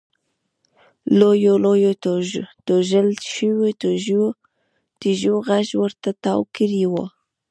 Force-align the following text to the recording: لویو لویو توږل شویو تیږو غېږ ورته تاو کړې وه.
لویو 1.19 1.53
لویو 1.65 1.91
توږل 2.67 3.07
شویو 3.33 4.27
تیږو 5.01 5.35
غېږ 5.47 5.69
ورته 5.81 6.09
تاو 6.23 6.41
کړې 6.55 6.83
وه. 6.91 7.05